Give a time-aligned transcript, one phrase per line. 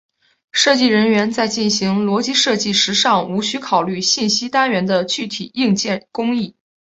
[0.51, 6.55] 设计人员在进行逻辑设计时尚无需考虑信息单元的具体硬件工艺。